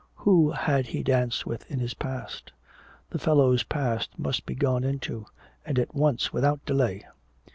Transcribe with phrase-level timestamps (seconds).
[0.15, 2.51] Who had he danced with in his past?
[3.11, 5.27] The fellow's past must be gone into,
[5.63, 7.05] and at once, without delay!